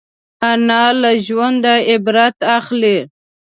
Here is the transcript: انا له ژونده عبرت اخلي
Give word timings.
انا 0.51 0.83
له 1.01 1.11
ژونده 1.25 1.73
عبرت 1.89 2.37
اخلي 2.57 2.97